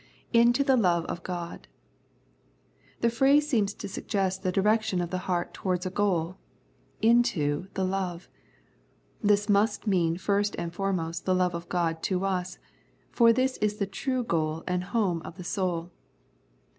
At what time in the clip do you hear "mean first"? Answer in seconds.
9.85-10.55